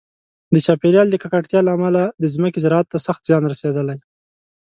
[0.53, 3.97] د چاپیریال د ککړتیا له امله د ځمکې زراعت ته سخت زیان رسېدلی.